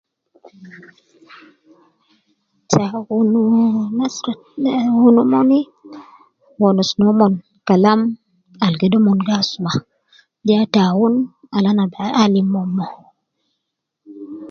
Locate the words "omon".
5.23-5.49, 8.99-9.19